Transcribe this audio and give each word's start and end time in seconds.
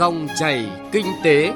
Dòng 0.00 0.28
chảy 0.38 0.66
kinh 0.92 1.06
tế. 1.24 1.52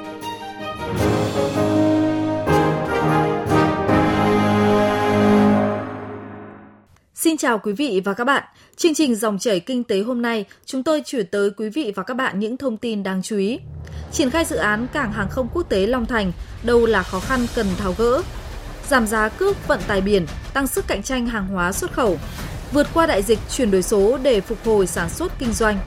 Xin 7.15 7.37
chào 7.37 7.59
quý 7.59 7.73
vị 7.73 8.01
và 8.05 8.13
các 8.13 8.23
bạn. 8.23 8.43
Chương 8.75 8.93
trình 8.93 9.15
Dòng 9.15 9.39
chảy 9.39 9.59
kinh 9.59 9.83
tế 9.83 10.01
hôm 10.01 10.21
nay, 10.21 10.45
chúng 10.65 10.83
tôi 10.83 11.01
chuyển 11.05 11.27
tới 11.27 11.49
quý 11.57 11.69
vị 11.69 11.93
và 11.95 12.03
các 12.03 12.13
bạn 12.13 12.39
những 12.39 12.57
thông 12.57 12.77
tin 12.77 13.03
đáng 13.03 13.21
chú 13.21 13.37
ý. 13.37 13.59
Triển 14.11 14.29
khai 14.29 14.45
dự 14.45 14.55
án 14.55 14.87
cảng 14.93 15.11
hàng 15.11 15.29
không 15.29 15.47
quốc 15.53 15.69
tế 15.69 15.87
Long 15.87 16.05
Thành, 16.05 16.31
đâu 16.63 16.85
là 16.85 17.03
khó 17.03 17.19
khăn 17.19 17.39
cần 17.55 17.67
tháo 17.77 17.93
gỡ. 17.97 18.21
Giảm 18.87 19.07
giá 19.07 19.29
cước 19.29 19.67
vận 19.67 19.79
tải 19.87 20.01
biển, 20.01 20.25
tăng 20.53 20.67
sức 20.67 20.87
cạnh 20.87 21.03
tranh 21.03 21.27
hàng 21.27 21.47
hóa 21.47 21.71
xuất 21.71 21.91
khẩu. 21.91 22.17
Vượt 22.71 22.87
qua 22.93 23.05
đại 23.05 23.21
dịch 23.23 23.39
chuyển 23.51 23.71
đổi 23.71 23.83
số 23.83 24.17
để 24.23 24.41
phục 24.41 24.57
hồi 24.65 24.87
sản 24.87 25.09
xuất 25.09 25.31
kinh 25.39 25.53
doanh. 25.53 25.79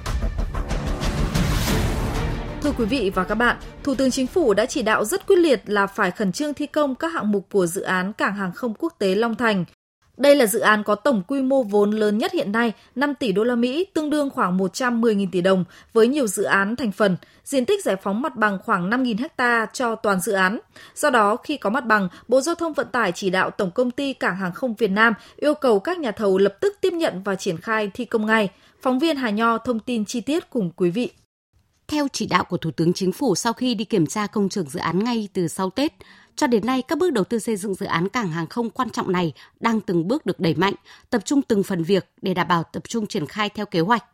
Thưa 2.69 2.75
quý 2.79 2.85
vị 2.85 3.11
và 3.15 3.25
các 3.25 3.35
bạn, 3.35 3.57
Thủ 3.83 3.95
tướng 3.95 4.11
Chính 4.11 4.27
phủ 4.27 4.55
đã 4.55 4.67
chỉ 4.67 4.83
đạo 4.83 5.05
rất 5.05 5.27
quyết 5.27 5.37
liệt 5.37 5.63
là 5.67 5.87
phải 5.87 6.11
khẩn 6.11 6.33
trương 6.33 6.55
thi 6.55 6.67
công 6.67 6.95
các 6.95 7.13
hạng 7.13 7.31
mục 7.33 7.47
của 7.53 7.67
dự 7.67 7.83
án 7.83 8.13
Cảng 8.13 8.37
hàng 8.37 8.53
không 8.53 8.75
quốc 8.79 8.93
tế 8.99 9.15
Long 9.15 9.35
Thành. 9.35 9.65
Đây 10.17 10.37
là 10.37 10.47
dự 10.47 10.59
án 10.59 10.83
có 10.83 10.95
tổng 10.95 11.23
quy 11.29 11.43
mô 11.43 11.63
vốn 11.63 11.91
lớn 11.91 12.19
nhất 12.19 12.33
hiện 12.33 12.53
nay, 12.53 12.73
5 12.95 13.15
tỷ 13.15 13.33
đô 13.33 13.45
la 13.45 13.55
Mỹ, 13.55 13.87
tương 13.95 14.11
đương 14.11 14.31
khoảng 14.31 14.59
110.000 14.59 15.27
tỷ 15.33 15.41
đồng, 15.41 15.65
với 15.93 16.09
nhiều 16.09 16.27
dự 16.27 16.43
án 16.43 16.77
thành 16.77 16.93
phần, 16.93 17.17
diện 17.45 17.65
tích 17.65 17.85
giải 17.85 17.97
phóng 17.97 18.23
mặt 18.23 18.37
bằng 18.37 18.59
khoảng 18.65 18.91
5.000 18.91 19.29
ha 19.39 19.67
cho 19.73 19.95
toàn 19.95 20.21
dự 20.21 20.33
án. 20.33 20.59
Do 20.95 21.11
đó, 21.11 21.37
khi 21.37 21.57
có 21.57 21.71
mặt 21.71 21.87
bằng, 21.87 22.09
Bộ 22.29 22.41
Giao 22.41 22.55
thông 22.55 22.73
Vận 22.73 22.87
tải 22.93 23.13
chỉ 23.13 23.31
đạo 23.31 23.51
Tổng 23.51 23.71
công 23.71 23.91
ty 23.91 24.13
Cảng 24.13 24.37
hàng 24.37 24.53
không 24.53 24.75
Việt 24.75 24.91
Nam 24.91 25.15
yêu 25.37 25.55
cầu 25.55 25.81
các 25.81 25.99
nhà 25.99 26.11
thầu 26.11 26.39
lập 26.39 26.57
tức 26.61 26.77
tiếp 26.81 26.93
nhận 26.93 27.23
và 27.25 27.35
triển 27.35 27.57
khai 27.57 27.91
thi 27.95 28.05
công 28.05 28.27
ngay. 28.27 28.49
Phóng 28.83 28.99
viên 28.99 29.17
Hà 29.17 29.31
Nho 29.31 29.59
thông 29.59 29.79
tin 29.79 30.05
chi 30.05 30.21
tiết 30.21 30.51
cùng 30.51 30.71
quý 30.77 30.91
vị. 30.91 31.11
Theo 31.89 32.09
chỉ 32.13 32.27
đạo 32.27 32.45
của 32.45 32.57
Thủ 32.57 32.71
tướng 32.71 32.93
Chính 32.93 33.13
phủ 33.13 33.35
sau 33.35 33.53
khi 33.53 33.75
đi 33.75 33.85
kiểm 33.85 34.07
tra 34.07 34.27
công 34.27 34.49
trường 34.49 34.69
dự 34.71 34.81
án 34.81 35.05
ngay 35.05 35.29
từ 35.33 35.49
sau 35.49 35.71
Tết, 35.71 35.93
cho 36.37 36.47
đến 36.47 36.67
nay, 36.67 36.83
các 36.83 36.99
bước 36.99 37.13
đầu 37.13 37.25
tư 37.25 37.39
xây 37.39 37.57
dựng 37.57 37.75
dự 37.75 37.87
án 37.87 38.09
cảng 38.09 38.29
hàng 38.29 38.47
không 38.47 38.71
quan 38.71 38.91
trọng 38.91 39.13
này 39.13 39.33
đang 39.61 39.81
từng 39.81 40.09
bước 40.09 40.27
được 40.27 40.41
đẩy 40.41 40.55
mạnh, 40.55 40.75
tập 41.11 41.23
trung 41.25 41.43
từng 41.43 41.63
phần 41.63 41.83
việc 41.83 42.11
để 42.23 42.35
đảm 42.35 42.49
bảo 42.49 42.63
tập 42.63 42.89
trung 42.89 43.07
triển 43.07 43.27
khai 43.27 43.49
theo 43.49 43.67
kế 43.67 43.81
hoạch. 43.81 44.05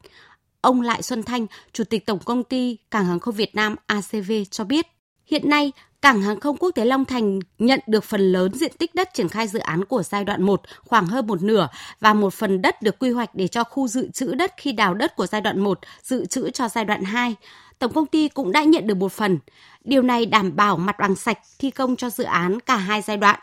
Ông 0.60 0.80
Lại 0.80 1.02
Xuân 1.02 1.22
Thanh, 1.22 1.46
Chủ 1.72 1.84
tịch 1.84 2.06
Tổng 2.06 2.18
công 2.18 2.44
ty 2.44 2.76
Cảng 2.90 3.06
hàng 3.06 3.20
không 3.20 3.34
Việt 3.34 3.54
Nam 3.54 3.76
ACV 3.86 4.32
cho 4.50 4.64
biết, 4.64 4.86
hiện 5.26 5.48
nay 5.48 5.72
Cảng 6.04 6.22
hàng 6.22 6.40
không 6.40 6.56
quốc 6.56 6.70
tế 6.70 6.84
Long 6.84 7.04
Thành 7.04 7.40
nhận 7.58 7.80
được 7.86 8.04
phần 8.04 8.20
lớn 8.20 8.54
diện 8.54 8.72
tích 8.78 8.94
đất 8.94 9.14
triển 9.14 9.28
khai 9.28 9.48
dự 9.48 9.58
án 9.58 9.84
của 9.84 10.02
giai 10.02 10.24
đoạn 10.24 10.42
1 10.42 10.62
khoảng 10.84 11.06
hơn 11.06 11.26
một 11.26 11.42
nửa 11.42 11.68
và 12.00 12.14
một 12.14 12.34
phần 12.34 12.62
đất 12.62 12.82
được 12.82 12.98
quy 12.98 13.10
hoạch 13.10 13.34
để 13.34 13.48
cho 13.48 13.64
khu 13.64 13.88
dự 13.88 14.10
trữ 14.10 14.34
đất 14.34 14.52
khi 14.56 14.72
đào 14.72 14.94
đất 14.94 15.16
của 15.16 15.26
giai 15.26 15.40
đoạn 15.40 15.60
1 15.60 15.78
dự 16.02 16.26
trữ 16.26 16.50
cho 16.50 16.68
giai 16.68 16.84
đoạn 16.84 17.04
2. 17.04 17.34
Tổng 17.78 17.92
công 17.92 18.06
ty 18.06 18.28
cũng 18.28 18.52
đã 18.52 18.64
nhận 18.64 18.86
được 18.86 18.94
một 18.94 19.12
phần. 19.12 19.38
Điều 19.84 20.02
này 20.02 20.26
đảm 20.26 20.56
bảo 20.56 20.76
mặt 20.76 20.96
bằng 20.98 21.16
sạch 21.16 21.38
thi 21.58 21.70
công 21.70 21.96
cho 21.96 22.10
dự 22.10 22.24
án 22.24 22.60
cả 22.60 22.76
hai 22.76 23.02
giai 23.02 23.16
đoạn. 23.16 23.40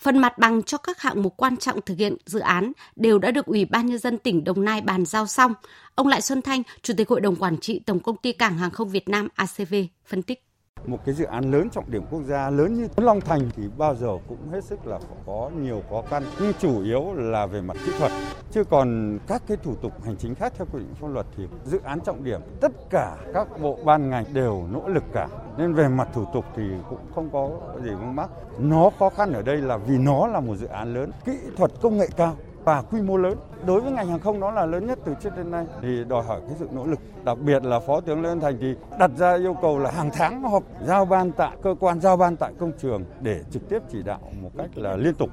Phần 0.00 0.18
mặt 0.18 0.38
bằng 0.38 0.62
cho 0.62 0.78
các 0.78 1.00
hạng 1.00 1.22
mục 1.22 1.34
quan 1.36 1.56
trọng 1.56 1.80
thực 1.80 1.98
hiện 1.98 2.16
dự 2.26 2.38
án 2.38 2.72
đều 2.96 3.18
đã 3.18 3.30
được 3.30 3.46
Ủy 3.46 3.64
ban 3.64 3.86
Nhân 3.86 3.98
dân 3.98 4.18
tỉnh 4.18 4.44
Đồng 4.44 4.64
Nai 4.64 4.80
bàn 4.80 5.04
giao 5.04 5.26
xong. 5.26 5.54
Ông 5.94 6.06
Lại 6.06 6.20
Xuân 6.20 6.42
Thanh, 6.42 6.62
Chủ 6.82 6.94
tịch 6.96 7.08
Hội 7.08 7.20
đồng 7.20 7.36
Quản 7.36 7.58
trị 7.58 7.80
Tổng 7.86 8.00
công 8.00 8.16
ty 8.16 8.32
Cảng 8.32 8.58
hàng 8.58 8.70
không 8.70 8.88
Việt 8.88 9.08
Nam 9.08 9.28
ACV 9.34 9.74
phân 10.06 10.22
tích 10.22 10.47
một 10.86 10.98
cái 11.04 11.14
dự 11.14 11.24
án 11.24 11.50
lớn 11.50 11.70
trọng 11.70 11.90
điểm 11.90 12.02
quốc 12.10 12.22
gia, 12.26 12.50
lớn 12.50 12.74
như 12.74 12.88
Long 12.96 13.20
Thành 13.20 13.50
thì 13.56 13.62
bao 13.78 13.94
giờ 13.94 14.08
cũng 14.28 14.38
hết 14.52 14.64
sức 14.64 14.86
là 14.86 14.98
có 15.26 15.50
nhiều 15.60 15.82
khó 15.90 16.02
khăn. 16.10 16.22
Nhưng 16.40 16.52
chủ 16.58 16.82
yếu 16.82 17.12
là 17.14 17.46
về 17.46 17.60
mặt 17.60 17.76
kỹ 17.86 17.92
thuật. 17.98 18.12
Chứ 18.50 18.64
còn 18.64 19.18
các 19.26 19.42
cái 19.46 19.56
thủ 19.56 19.74
tục 19.74 19.92
hành 20.04 20.16
chính 20.16 20.34
khác 20.34 20.52
theo 20.58 20.66
quy 20.72 20.78
định 20.78 20.94
pháp 21.00 21.08
luật 21.08 21.26
thì 21.36 21.46
dự 21.64 21.80
án 21.84 22.00
trọng 22.00 22.24
điểm, 22.24 22.40
tất 22.60 22.72
cả 22.90 23.16
các 23.34 23.60
bộ 23.62 23.78
ban 23.84 24.10
ngành 24.10 24.24
đều 24.32 24.62
nỗ 24.72 24.88
lực 24.88 25.04
cả. 25.12 25.28
Nên 25.58 25.74
về 25.74 25.88
mặt 25.88 26.08
thủ 26.14 26.24
tục 26.34 26.44
thì 26.56 26.62
cũng 26.90 26.98
không 27.14 27.30
có 27.32 27.50
gì 27.84 27.90
vướng 27.90 28.16
mắc. 28.16 28.30
Nó 28.58 28.90
khó 28.98 29.10
khăn 29.10 29.32
ở 29.32 29.42
đây 29.42 29.56
là 29.56 29.76
vì 29.76 29.98
nó 29.98 30.26
là 30.26 30.40
một 30.40 30.56
dự 30.56 30.66
án 30.66 30.94
lớn, 30.94 31.10
kỹ 31.24 31.38
thuật 31.56 31.70
công 31.82 31.98
nghệ 31.98 32.08
cao 32.16 32.36
và 32.68 32.82
quy 32.82 33.02
mô 33.02 33.16
lớn. 33.16 33.38
Đối 33.66 33.80
với 33.80 33.92
ngành 33.92 34.08
hàng 34.08 34.20
không 34.20 34.40
đó 34.40 34.50
là 34.50 34.66
lớn 34.66 34.86
nhất 34.86 34.98
từ 35.04 35.14
trước 35.22 35.36
đến 35.36 35.50
nay 35.50 35.66
thì 35.82 36.04
đòi 36.08 36.24
hỏi 36.24 36.40
cái 36.48 36.56
sự 36.58 36.68
nỗ 36.72 36.86
lực. 36.86 36.98
Đặc 37.24 37.38
biệt 37.38 37.64
là 37.64 37.80
Phó 37.80 38.00
tướng 38.00 38.22
Lê 38.22 38.28
Văn 38.28 38.40
Thành 38.40 38.58
thì 38.60 38.74
đặt 38.98 39.10
ra 39.18 39.36
yêu 39.36 39.56
cầu 39.62 39.78
là 39.78 39.90
hàng 39.90 40.10
tháng 40.14 40.42
họp 40.42 40.62
giao 40.86 41.04
ban 41.04 41.32
tại 41.32 41.56
cơ 41.62 41.74
quan 41.80 42.00
giao 42.00 42.16
ban 42.16 42.36
tại 42.36 42.52
công 42.58 42.72
trường 42.82 43.04
để 43.20 43.40
trực 43.50 43.68
tiếp 43.68 43.78
chỉ 43.92 44.02
đạo 44.02 44.20
một 44.42 44.50
cách 44.58 44.70
là 44.74 44.96
liên 44.96 45.14
tục. 45.14 45.30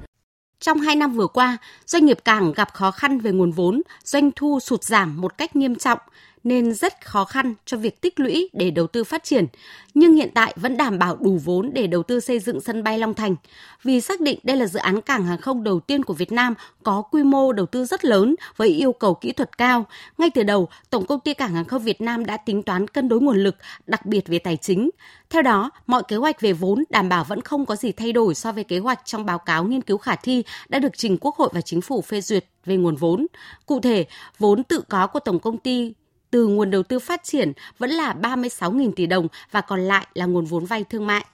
Trong 0.60 0.78
2 0.78 0.96
năm 0.96 1.12
vừa 1.12 1.26
qua, 1.26 1.56
doanh 1.86 2.04
nghiệp 2.04 2.18
cảng 2.24 2.52
gặp 2.52 2.68
khó 2.72 2.90
khăn 2.90 3.18
về 3.18 3.32
nguồn 3.32 3.50
vốn, 3.50 3.82
doanh 4.04 4.30
thu 4.36 4.60
sụt 4.60 4.82
giảm 4.82 5.20
một 5.20 5.38
cách 5.38 5.56
nghiêm 5.56 5.74
trọng 5.74 5.98
nên 6.46 6.74
rất 6.74 7.06
khó 7.06 7.24
khăn 7.24 7.54
cho 7.64 7.76
việc 7.76 8.00
tích 8.00 8.20
lũy 8.20 8.48
để 8.52 8.70
đầu 8.70 8.86
tư 8.86 9.04
phát 9.04 9.24
triển, 9.24 9.46
nhưng 9.94 10.14
hiện 10.14 10.30
tại 10.34 10.54
vẫn 10.56 10.76
đảm 10.76 10.98
bảo 10.98 11.16
đủ 11.16 11.40
vốn 11.44 11.70
để 11.72 11.86
đầu 11.86 12.02
tư 12.02 12.20
xây 12.20 12.38
dựng 12.38 12.60
sân 12.60 12.82
bay 12.84 12.98
Long 12.98 13.14
Thành. 13.14 13.36
Vì 13.82 14.00
xác 14.00 14.20
định 14.20 14.38
đây 14.42 14.56
là 14.56 14.66
dự 14.66 14.78
án 14.78 15.00
cảng 15.00 15.24
hàng 15.24 15.40
không 15.40 15.64
đầu 15.64 15.80
tiên 15.80 16.04
của 16.04 16.14
Việt 16.14 16.32
Nam 16.32 16.54
có 16.82 17.02
quy 17.02 17.22
mô 17.22 17.52
đầu 17.52 17.66
tư 17.66 17.84
rất 17.84 18.04
lớn 18.04 18.34
với 18.56 18.68
yêu 18.68 18.92
cầu 18.92 19.14
kỹ 19.14 19.32
thuật 19.32 19.58
cao. 19.58 19.86
Ngay 20.18 20.30
từ 20.30 20.42
đầu, 20.42 20.68
Tổng 20.90 21.06
công 21.06 21.20
ty 21.20 21.34
Cảng 21.34 21.54
hàng 21.54 21.64
không 21.64 21.82
Việt 21.82 22.00
Nam 22.00 22.26
đã 22.26 22.36
tính 22.36 22.62
toán 22.62 22.88
cân 22.88 23.08
đối 23.08 23.20
nguồn 23.20 23.36
lực, 23.36 23.56
đặc 23.86 24.06
biệt 24.06 24.28
về 24.28 24.38
tài 24.38 24.56
chính. 24.56 24.90
Theo 25.30 25.42
đó, 25.42 25.70
mọi 25.86 26.02
kế 26.08 26.16
hoạch 26.16 26.40
về 26.40 26.52
vốn 26.52 26.84
đảm 26.90 27.08
bảo 27.08 27.24
vẫn 27.24 27.40
không 27.40 27.66
có 27.66 27.76
gì 27.76 27.92
thay 27.92 28.12
đổi 28.12 28.34
so 28.34 28.52
với 28.52 28.64
kế 28.64 28.78
hoạch 28.78 29.00
trong 29.04 29.26
báo 29.26 29.38
cáo 29.38 29.64
nghiên 29.64 29.82
cứu 29.82 29.98
khả 29.98 30.16
thi 30.16 30.42
đã 30.68 30.78
được 30.78 30.96
trình 30.98 31.18
Quốc 31.20 31.36
hội 31.36 31.48
và 31.52 31.60
Chính 31.60 31.80
phủ 31.80 32.02
phê 32.02 32.20
duyệt 32.20 32.44
về 32.64 32.76
nguồn 32.76 32.96
vốn. 32.96 33.26
Cụ 33.66 33.80
thể, 33.80 34.06
vốn 34.38 34.64
tự 34.64 34.80
có 34.88 35.06
của 35.06 35.20
Tổng 35.20 35.38
công 35.38 35.58
ty 35.58 35.92
từ 36.36 36.46
nguồn 36.46 36.70
đầu 36.70 36.82
tư 36.82 36.98
phát 36.98 37.24
triển 37.24 37.52
vẫn 37.78 37.90
là 37.90 38.14
36.000 38.22 38.92
tỷ 38.92 39.06
đồng 39.06 39.28
và 39.50 39.60
còn 39.60 39.80
lại 39.80 40.06
là 40.14 40.26
nguồn 40.26 40.44
vốn 40.44 40.64
vay 40.64 40.84
thương 40.84 41.06
mại. 41.06 41.24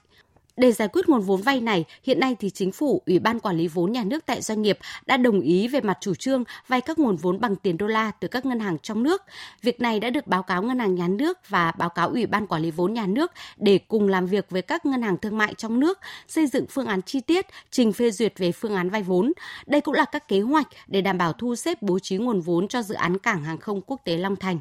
Để 0.57 0.71
giải 0.71 0.87
quyết 0.87 1.09
nguồn 1.09 1.21
vốn 1.21 1.41
vay 1.41 1.61
này, 1.61 1.85
hiện 2.03 2.19
nay 2.19 2.35
thì 2.39 2.49
chính 2.49 2.71
phủ, 2.71 3.01
Ủy 3.05 3.19
ban 3.19 3.39
quản 3.39 3.57
lý 3.57 3.67
vốn 3.67 3.91
nhà 3.91 4.03
nước 4.03 4.25
tại 4.25 4.41
doanh 4.41 4.61
nghiệp 4.61 4.77
đã 5.05 5.17
đồng 5.17 5.41
ý 5.41 5.67
về 5.67 5.81
mặt 5.81 5.97
chủ 6.01 6.15
trương 6.15 6.43
vay 6.67 6.81
các 6.81 6.99
nguồn 6.99 7.15
vốn 7.15 7.39
bằng 7.39 7.55
tiền 7.55 7.77
đô 7.77 7.87
la 7.87 8.11
từ 8.19 8.27
các 8.27 8.45
ngân 8.45 8.59
hàng 8.59 8.77
trong 8.79 9.03
nước. 9.03 9.21
Việc 9.61 9.81
này 9.81 9.99
đã 9.99 10.09
được 10.09 10.27
báo 10.27 10.43
cáo 10.43 10.63
ngân 10.63 10.79
hàng 10.79 10.95
nhà 10.95 11.07
nước 11.07 11.37
và 11.49 11.71
báo 11.71 11.89
cáo 11.89 12.09
Ủy 12.09 12.25
ban 12.25 12.47
quản 12.47 12.61
lý 12.61 12.71
vốn 12.71 12.93
nhà 12.93 13.05
nước 13.05 13.31
để 13.57 13.79
cùng 13.87 14.07
làm 14.07 14.25
việc 14.25 14.49
với 14.49 14.61
các 14.61 14.85
ngân 14.85 15.01
hàng 15.01 15.17
thương 15.17 15.37
mại 15.37 15.53
trong 15.53 15.79
nước, 15.79 15.99
xây 16.27 16.47
dựng 16.47 16.65
phương 16.69 16.87
án 16.87 17.01
chi 17.01 17.19
tiết, 17.19 17.45
trình 17.71 17.93
phê 17.93 18.11
duyệt 18.11 18.33
về 18.37 18.51
phương 18.51 18.75
án 18.75 18.89
vay 18.89 19.03
vốn. 19.03 19.31
Đây 19.65 19.81
cũng 19.81 19.95
là 19.95 20.05
các 20.05 20.27
kế 20.27 20.41
hoạch 20.41 20.67
để 20.87 21.01
đảm 21.01 21.17
bảo 21.17 21.33
thu 21.33 21.55
xếp 21.55 21.81
bố 21.81 21.99
trí 21.99 22.17
nguồn 22.17 22.41
vốn 22.41 22.67
cho 22.67 22.81
dự 22.81 22.95
án 22.95 23.17
cảng 23.17 23.43
hàng 23.43 23.57
không 23.57 23.81
quốc 23.81 24.01
tế 24.05 24.17
Long 24.17 24.35
Thành. 24.35 24.59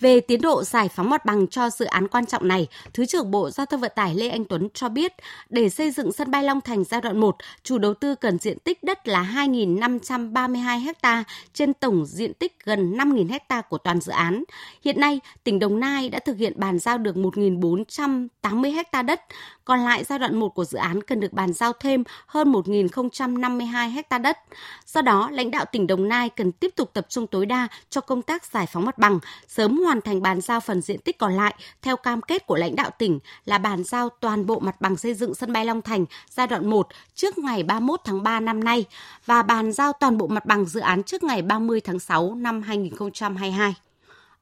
Về 0.00 0.20
tiến 0.20 0.40
độ 0.40 0.64
giải 0.64 0.88
phóng 0.88 1.10
mặt 1.10 1.24
bằng 1.24 1.46
cho 1.46 1.70
dự 1.70 1.84
án 1.84 2.08
quan 2.08 2.26
trọng 2.26 2.48
này, 2.48 2.68
Thứ 2.94 3.06
trưởng 3.06 3.30
Bộ 3.30 3.50
Giao 3.50 3.66
thông 3.66 3.80
Vận 3.80 3.92
tải 3.94 4.14
Lê 4.14 4.28
Anh 4.28 4.44
Tuấn 4.44 4.68
cho 4.74 4.88
biết, 4.88 5.12
để 5.48 5.68
xây 5.68 5.90
dựng 5.90 6.12
sân 6.12 6.30
bay 6.30 6.44
Long 6.44 6.60
Thành 6.60 6.84
giai 6.84 7.00
đoạn 7.00 7.20
1, 7.20 7.36
chủ 7.62 7.78
đầu 7.78 7.94
tư 7.94 8.14
cần 8.14 8.38
diện 8.38 8.58
tích 8.58 8.82
đất 8.82 9.08
là 9.08 9.22
2.532 9.34 10.92
ha 11.02 11.24
trên 11.54 11.74
tổng 11.74 12.06
diện 12.06 12.34
tích 12.34 12.64
gần 12.64 12.96
5.000 12.96 13.38
ha 13.48 13.60
của 13.60 13.78
toàn 13.78 14.00
dự 14.00 14.12
án. 14.12 14.44
Hiện 14.84 15.00
nay, 15.00 15.20
tỉnh 15.44 15.58
Đồng 15.58 15.80
Nai 15.80 16.08
đã 16.08 16.18
thực 16.18 16.36
hiện 16.36 16.52
bàn 16.56 16.78
giao 16.78 16.98
được 16.98 17.16
1.480 17.16 18.82
ha 18.92 19.02
đất, 19.02 19.20
còn 19.64 19.80
lại 19.80 20.04
giai 20.04 20.18
đoạn 20.18 20.36
1 20.36 20.48
của 20.48 20.64
dự 20.64 20.78
án 20.78 21.02
cần 21.02 21.20
được 21.20 21.32
bàn 21.32 21.52
giao 21.52 21.72
thêm 21.72 22.04
hơn 22.26 22.52
1.052 22.52 24.02
ha 24.10 24.18
đất. 24.18 24.38
Do 24.86 25.02
đó, 25.02 25.28
lãnh 25.32 25.50
đạo 25.50 25.64
tỉnh 25.72 25.86
Đồng 25.86 26.08
Nai 26.08 26.28
cần 26.28 26.52
tiếp 26.52 26.70
tục 26.76 26.90
tập 26.92 27.06
trung 27.08 27.26
tối 27.26 27.46
đa 27.46 27.68
cho 27.90 28.00
công 28.00 28.22
tác 28.22 28.44
giải 28.44 28.66
phóng 28.66 28.84
mặt 28.84 28.98
bằng, 28.98 29.18
sớm 29.48 29.78
hoàn 29.78 29.89
hoàn 29.90 30.00
thành 30.00 30.22
bàn 30.22 30.40
giao 30.40 30.60
phần 30.60 30.80
diện 30.80 30.98
tích 30.98 31.18
còn 31.18 31.36
lại 31.36 31.54
theo 31.82 31.96
cam 31.96 32.22
kết 32.22 32.46
của 32.46 32.56
lãnh 32.56 32.76
đạo 32.76 32.90
tỉnh 32.98 33.18
là 33.44 33.58
bàn 33.58 33.84
giao 33.84 34.08
toàn 34.08 34.46
bộ 34.46 34.58
mặt 34.58 34.80
bằng 34.80 34.96
xây 34.96 35.14
dựng 35.14 35.34
sân 35.34 35.52
bay 35.52 35.64
Long 35.64 35.82
Thành 35.82 36.04
giai 36.30 36.46
đoạn 36.46 36.70
1 36.70 36.88
trước 37.14 37.38
ngày 37.38 37.62
31 37.62 38.00
tháng 38.04 38.22
3 38.22 38.40
năm 38.40 38.64
nay 38.64 38.84
và 39.26 39.42
bàn 39.42 39.72
giao 39.72 39.92
toàn 39.92 40.18
bộ 40.18 40.26
mặt 40.26 40.46
bằng 40.46 40.64
dự 40.64 40.80
án 40.80 41.02
trước 41.02 41.22
ngày 41.22 41.42
30 41.42 41.80
tháng 41.80 41.98
6 41.98 42.34
năm 42.34 42.62
2022. 42.62 43.74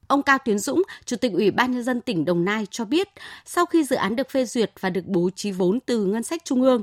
Ông 0.06 0.22
Cao 0.22 0.38
Tiến 0.44 0.59
Dũng, 0.59 0.82
Chủ 1.04 1.16
tịch 1.16 1.32
Ủy 1.32 1.50
ban 1.50 1.72
Nhân 1.72 1.84
dân 1.84 2.01
tỉnh 2.01 2.24
Đồng 2.24 2.44
Nai 2.44 2.66
cho 2.71 2.84
biết, 2.84 3.09
sau 3.44 3.66
khi 3.66 3.84
dự 3.84 3.97
án 3.97 4.16
được 4.16 4.30
phê 4.30 4.44
duyệt 4.44 4.72
và 4.80 4.91
được 4.91 5.06
bố 5.06 5.30
trí 5.36 5.53
vốn 5.53 5.80
từ 5.80 6.04
ngân 6.04 6.22
sách 6.22 6.44
trung 6.44 6.62
ương, 6.62 6.83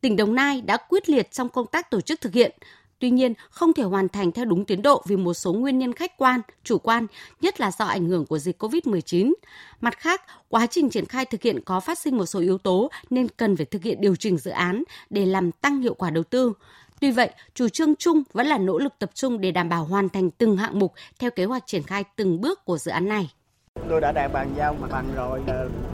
tỉnh 0.00 0.16
Đồng 0.16 0.34
Nai 0.34 0.60
đã 0.60 0.76
quyết 0.76 1.08
liệt 1.08 1.32
trong 1.32 1.48
công 1.48 1.66
tác 1.66 1.90
tổ 1.90 2.00
chức 2.00 2.20
thực 2.20 2.32
hiện. 2.32 2.52
Tuy 2.98 3.10
nhiên, 3.10 3.34
không 3.50 3.72
thể 3.72 3.82
hoàn 3.82 4.08
thành 4.08 4.32
theo 4.32 4.44
đúng 4.44 4.64
tiến 4.64 4.82
độ 4.82 5.02
vì 5.06 5.16
một 5.16 5.34
số 5.34 5.52
nguyên 5.52 5.78
nhân 5.78 5.92
khách 5.92 6.16
quan, 6.16 6.40
chủ 6.64 6.78
quan, 6.78 7.06
nhất 7.40 7.60
là 7.60 7.70
do 7.70 7.84
ảnh 7.84 8.08
hưởng 8.08 8.26
của 8.26 8.38
dịch 8.38 8.62
COVID-19. 8.62 9.32
Mặt 9.80 9.98
khác, 9.98 10.22
quá 10.48 10.66
trình 10.66 10.90
triển 10.90 11.06
khai 11.06 11.24
thực 11.24 11.42
hiện 11.42 11.60
có 11.64 11.80
phát 11.80 11.98
sinh 11.98 12.16
một 12.16 12.26
số 12.26 12.40
yếu 12.40 12.58
tố 12.58 12.90
nên 13.10 13.28
cần 13.28 13.56
phải 13.56 13.66
thực 13.66 13.82
hiện 13.82 14.00
điều 14.00 14.16
chỉnh 14.16 14.38
dự 14.38 14.50
án 14.50 14.82
để 15.10 15.26
làm 15.26 15.52
tăng 15.52 15.80
hiệu 15.80 15.94
quả 15.94 16.10
đầu 16.10 16.24
tư. 16.24 16.52
Tuy 17.00 17.10
vậy, 17.10 17.30
chủ 17.54 17.68
trương 17.68 17.96
chung 17.96 18.22
vẫn 18.32 18.46
là 18.46 18.58
nỗ 18.58 18.78
lực 18.78 18.92
tập 18.98 19.10
trung 19.14 19.40
để 19.40 19.50
đảm 19.50 19.68
bảo 19.68 19.84
hoàn 19.84 20.08
thành 20.08 20.30
từng 20.30 20.56
hạng 20.56 20.78
mục 20.78 20.92
theo 21.18 21.30
kế 21.30 21.44
hoạch 21.44 21.66
triển 21.66 21.82
khai 21.82 22.04
từng 22.16 22.40
bước 22.40 22.64
của 22.64 22.78
dự 22.78 22.90
án 22.90 23.08
này 23.08 23.30
chúng 23.86 23.90
tôi 23.90 24.00
đã 24.00 24.12
đạt 24.12 24.32
bàn 24.32 24.48
giao 24.56 24.74
mặt 24.80 24.88
bằng 24.90 25.04
rồi 25.16 25.40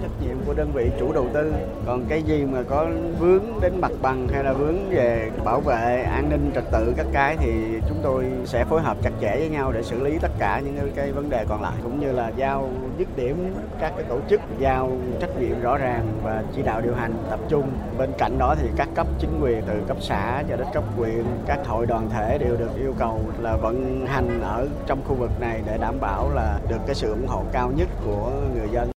trách 0.03 0.11
nhiệm 0.21 0.37
của 0.47 0.55
đơn 0.55 0.71
vị 0.75 0.91
chủ 0.99 1.13
đầu 1.13 1.27
tư. 1.33 1.53
Còn 1.87 2.05
cái 2.09 2.23
gì 2.23 2.45
mà 2.45 2.63
có 2.69 2.87
vướng 3.19 3.45
đến 3.61 3.81
mặt 3.81 3.93
bằng 4.03 4.29
hay 4.33 4.45
là 4.45 4.53
vướng 4.53 4.91
về 4.91 5.31
bảo 5.45 5.61
vệ 5.61 6.03
an 6.03 6.31
ninh 6.31 6.51
trật 6.55 6.65
tự 6.73 6.95
các 6.97 7.07
cái 7.13 7.37
thì 7.41 7.53
chúng 7.89 7.99
tôi 8.03 8.25
sẽ 8.45 8.65
phối 8.65 8.81
hợp 8.81 8.97
chặt 9.03 9.11
chẽ 9.21 9.37
với 9.39 9.49
nhau 9.49 9.73
để 9.73 9.83
xử 9.83 10.05
lý 10.05 10.19
tất 10.19 10.31
cả 10.39 10.61
những 10.65 10.91
cái 10.95 11.13
vấn 11.13 11.31
đề 11.31 11.45
còn 11.49 11.63
lại, 11.63 11.73
cũng 11.83 12.01
như 12.01 12.13
là 12.13 12.31
giao 12.37 12.69
dứt 12.99 13.09
điểm 13.17 13.55
các 13.81 13.93
cái 13.97 14.05
tổ 14.09 14.19
chức, 14.31 14.41
giao 14.59 14.91
trách 15.21 15.41
nhiệm 15.41 15.61
rõ 15.63 15.79
ràng 15.79 16.07
và 16.23 16.43
chỉ 16.57 16.63
đạo 16.63 16.81
điều 16.81 16.95
hành 16.95 17.13
tập 17.31 17.41
trung. 17.49 17.71
Bên 17.99 18.11
cạnh 18.19 18.39
đó 18.39 18.55
thì 18.61 18.69
các 18.77 18.89
cấp 18.95 19.07
chính 19.19 19.41
quyền 19.41 19.63
từ 19.67 19.75
cấp 19.89 19.97
xã 20.01 20.43
cho 20.49 20.57
đến 20.57 20.67
cấp 20.75 20.85
huyện, 20.97 21.25
các 21.47 21.59
hội 21.67 21.87
đoàn 21.87 22.11
thể 22.11 22.39
đều 22.39 22.57
được 22.57 22.71
yêu 22.81 22.95
cầu 22.99 23.21
là 23.41 23.57
vận 23.57 24.07
hành 24.07 24.41
ở 24.43 24.69
trong 24.87 24.99
khu 25.09 25.15
vực 25.15 25.31
này 25.41 25.61
để 25.67 25.79
đảm 25.81 25.95
bảo 26.01 26.31
là 26.35 26.59
được 26.69 26.79
cái 26.87 26.95
sự 26.95 27.11
ủng 27.11 27.27
hộ 27.27 27.43
cao 27.53 27.71
nhất 27.77 27.82
nhất 27.83 27.97
của 28.05 28.33
người 28.55 28.69
dân 28.73 28.91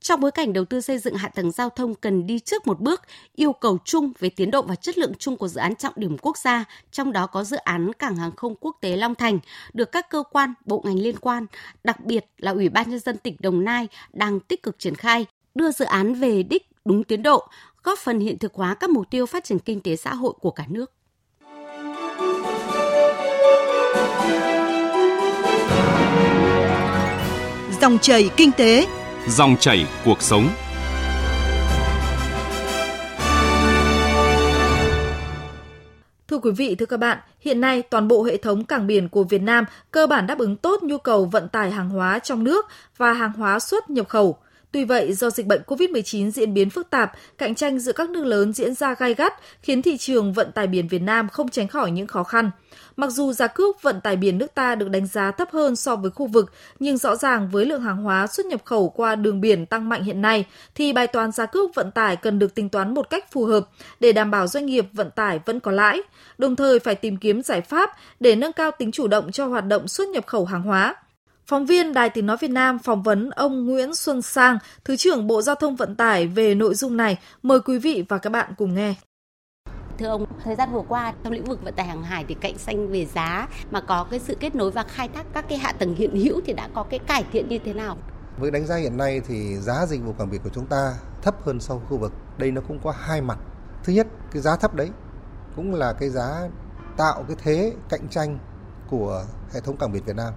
trong 0.00 0.20
bối 0.20 0.30
cảnh 0.30 0.52
đầu 0.52 0.64
tư 0.64 0.80
xây 0.80 0.98
dựng 0.98 1.14
hạ 1.14 1.28
tầng 1.28 1.50
giao 1.50 1.70
thông 1.70 1.94
cần 1.94 2.26
đi 2.26 2.38
trước 2.38 2.66
một 2.66 2.80
bước, 2.80 3.02
yêu 3.34 3.52
cầu 3.52 3.78
chung 3.84 4.12
về 4.18 4.30
tiến 4.30 4.50
độ 4.50 4.62
và 4.62 4.74
chất 4.74 4.98
lượng 4.98 5.12
chung 5.18 5.36
của 5.36 5.48
dự 5.48 5.60
án 5.60 5.76
trọng 5.76 5.92
điểm 5.96 6.16
quốc 6.18 6.38
gia, 6.38 6.64
trong 6.90 7.12
đó 7.12 7.26
có 7.26 7.44
dự 7.44 7.56
án 7.56 7.92
cảng 7.92 8.16
hàng 8.16 8.32
không 8.36 8.54
quốc 8.60 8.76
tế 8.80 8.96
Long 8.96 9.14
Thành, 9.14 9.38
được 9.72 9.92
các 9.92 10.10
cơ 10.10 10.22
quan, 10.30 10.54
bộ 10.64 10.82
ngành 10.84 10.98
liên 10.98 11.16
quan, 11.20 11.46
đặc 11.84 12.04
biệt 12.04 12.26
là 12.38 12.52
Ủy 12.52 12.68
ban 12.68 12.90
nhân 12.90 12.98
dân 12.98 13.16
tỉnh 13.18 13.36
Đồng 13.38 13.64
Nai 13.64 13.88
đang 14.12 14.40
tích 14.40 14.62
cực 14.62 14.78
triển 14.78 14.94
khai, 14.94 15.26
đưa 15.54 15.70
dự 15.70 15.84
án 15.84 16.14
về 16.14 16.42
đích 16.42 16.68
đúng 16.84 17.04
tiến 17.04 17.22
độ, 17.22 17.48
góp 17.82 17.98
phần 17.98 18.20
hiện 18.20 18.38
thực 18.38 18.54
hóa 18.54 18.74
các 18.74 18.90
mục 18.90 19.10
tiêu 19.10 19.26
phát 19.26 19.44
triển 19.44 19.58
kinh 19.58 19.80
tế 19.80 19.96
xã 19.96 20.14
hội 20.14 20.32
của 20.40 20.50
cả 20.50 20.64
nước. 20.68 20.92
Dòng 27.80 27.98
chảy 27.98 28.30
kinh 28.36 28.52
tế, 28.52 28.86
dòng 29.28 29.56
chảy 29.60 29.86
cuộc 30.04 30.22
sống. 30.22 30.48
Thưa 36.28 36.38
quý 36.38 36.50
vị, 36.50 36.74
thưa 36.74 36.86
các 36.86 36.96
bạn, 36.96 37.18
hiện 37.40 37.60
nay 37.60 37.82
toàn 37.82 38.08
bộ 38.08 38.22
hệ 38.22 38.36
thống 38.36 38.64
cảng 38.64 38.86
biển 38.86 39.08
của 39.08 39.24
Việt 39.24 39.42
Nam 39.42 39.64
cơ 39.90 40.06
bản 40.06 40.26
đáp 40.26 40.38
ứng 40.38 40.56
tốt 40.56 40.82
nhu 40.82 40.98
cầu 40.98 41.24
vận 41.24 41.48
tải 41.48 41.70
hàng 41.70 41.90
hóa 41.90 42.18
trong 42.18 42.44
nước 42.44 42.66
và 42.96 43.12
hàng 43.12 43.32
hóa 43.32 43.60
xuất 43.60 43.90
nhập 43.90 44.08
khẩu. 44.08 44.38
Tuy 44.72 44.84
vậy, 44.84 45.12
do 45.12 45.30
dịch 45.30 45.46
bệnh 45.46 45.62
COVID-19 45.66 46.30
diễn 46.30 46.54
biến 46.54 46.70
phức 46.70 46.90
tạp, 46.90 47.12
cạnh 47.38 47.54
tranh 47.54 47.78
giữa 47.78 47.92
các 47.92 48.10
nước 48.10 48.24
lớn 48.24 48.52
diễn 48.52 48.74
ra 48.74 48.94
gai 48.94 49.14
gắt, 49.14 49.34
khiến 49.62 49.82
thị 49.82 49.96
trường 49.96 50.32
vận 50.32 50.52
tải 50.52 50.66
biển 50.66 50.88
Việt 50.88 51.02
Nam 51.02 51.28
không 51.28 51.48
tránh 51.48 51.68
khỏi 51.68 51.90
những 51.90 52.06
khó 52.06 52.22
khăn. 52.22 52.50
Mặc 52.96 53.10
dù 53.10 53.32
giá 53.32 53.46
cước 53.46 53.82
vận 53.82 54.00
tải 54.00 54.16
biển 54.16 54.38
nước 54.38 54.54
ta 54.54 54.74
được 54.74 54.90
đánh 54.90 55.06
giá 55.06 55.30
thấp 55.30 55.48
hơn 55.52 55.76
so 55.76 55.96
với 55.96 56.10
khu 56.10 56.26
vực, 56.26 56.52
nhưng 56.78 56.96
rõ 56.96 57.16
ràng 57.16 57.48
với 57.52 57.66
lượng 57.66 57.82
hàng 57.82 57.96
hóa 57.96 58.26
xuất 58.26 58.46
nhập 58.46 58.64
khẩu 58.64 58.88
qua 58.88 59.14
đường 59.14 59.40
biển 59.40 59.66
tăng 59.66 59.88
mạnh 59.88 60.04
hiện 60.04 60.22
nay, 60.22 60.44
thì 60.74 60.92
bài 60.92 61.06
toán 61.06 61.32
giá 61.32 61.46
cước 61.46 61.74
vận 61.74 61.90
tải 61.90 62.16
cần 62.16 62.38
được 62.38 62.54
tính 62.54 62.68
toán 62.68 62.94
một 62.94 63.10
cách 63.10 63.32
phù 63.32 63.44
hợp 63.44 63.68
để 64.00 64.12
đảm 64.12 64.30
bảo 64.30 64.46
doanh 64.46 64.66
nghiệp 64.66 64.86
vận 64.92 65.10
tải 65.10 65.40
vẫn 65.46 65.60
có 65.60 65.70
lãi, 65.70 66.00
đồng 66.38 66.56
thời 66.56 66.78
phải 66.78 66.94
tìm 66.94 67.16
kiếm 67.16 67.42
giải 67.42 67.60
pháp 67.60 67.90
để 68.20 68.36
nâng 68.36 68.52
cao 68.52 68.70
tính 68.78 68.92
chủ 68.92 69.06
động 69.06 69.32
cho 69.32 69.46
hoạt 69.46 69.66
động 69.66 69.88
xuất 69.88 70.08
nhập 70.08 70.26
khẩu 70.26 70.44
hàng 70.44 70.62
hóa. 70.62 70.94
Phóng 71.46 71.66
viên 71.66 71.92
Đài 71.92 72.10
Tiếng 72.10 72.26
Nói 72.26 72.36
Việt 72.40 72.50
Nam 72.50 72.78
phỏng 72.78 73.02
vấn 73.02 73.30
ông 73.30 73.66
Nguyễn 73.66 73.94
Xuân 73.94 74.22
Sang, 74.22 74.58
Thứ 74.84 74.96
trưởng 74.96 75.26
Bộ 75.26 75.42
Giao 75.42 75.54
thông 75.54 75.76
Vận 75.76 75.96
tải 75.96 76.26
về 76.26 76.54
nội 76.54 76.74
dung 76.74 76.96
này. 76.96 77.18
Mời 77.42 77.60
quý 77.60 77.78
vị 77.78 78.04
và 78.08 78.18
các 78.18 78.30
bạn 78.30 78.54
cùng 78.58 78.74
nghe. 78.74 78.94
Thưa 79.98 80.06
ông, 80.06 80.26
thời 80.44 80.56
gian 80.56 80.72
vừa 80.72 80.82
qua 80.88 81.12
trong 81.24 81.32
lĩnh 81.32 81.44
vực 81.44 81.62
vận 81.62 81.74
tải 81.74 81.86
hàng 81.86 82.02
hải 82.02 82.24
thì 82.28 82.34
cạnh 82.40 82.54
tranh 82.66 82.88
về 82.88 83.06
giá 83.06 83.48
mà 83.70 83.80
có 83.80 84.06
cái 84.10 84.20
sự 84.20 84.36
kết 84.40 84.54
nối 84.54 84.70
và 84.70 84.82
khai 84.82 85.08
thác 85.08 85.26
các 85.32 85.44
cái 85.48 85.58
hạ 85.58 85.72
tầng 85.72 85.94
hiện 85.94 86.16
hữu 86.16 86.40
thì 86.46 86.52
đã 86.52 86.68
có 86.74 86.82
cái 86.82 86.98
cải 86.98 87.24
thiện 87.32 87.48
như 87.48 87.58
thế 87.64 87.72
nào? 87.72 87.96
Với 88.38 88.50
đánh 88.50 88.66
giá 88.66 88.76
hiện 88.76 88.96
nay 88.96 89.20
thì 89.28 89.56
giá 89.56 89.86
dịch 89.86 90.02
vụ 90.04 90.12
cảng 90.18 90.30
biển 90.30 90.40
của 90.44 90.50
chúng 90.54 90.66
ta 90.66 90.94
thấp 91.22 91.34
hơn 91.44 91.60
so 91.60 91.74
với 91.74 91.86
khu 91.88 91.98
vực. 91.98 92.12
Đây 92.38 92.50
nó 92.50 92.60
cũng 92.68 92.78
có 92.84 92.94
hai 92.98 93.20
mặt. 93.20 93.38
Thứ 93.84 93.92
nhất, 93.92 94.06
cái 94.32 94.42
giá 94.42 94.56
thấp 94.56 94.74
đấy 94.74 94.90
cũng 95.56 95.74
là 95.74 95.92
cái 95.92 96.10
giá 96.10 96.48
tạo 96.96 97.24
cái 97.28 97.36
thế 97.42 97.72
cạnh 97.88 98.08
tranh 98.10 98.38
của 98.90 99.24
hệ 99.52 99.60
thống 99.60 99.76
cảng 99.76 99.92
biển 99.92 100.02
Việt 100.06 100.16
Nam 100.16 100.32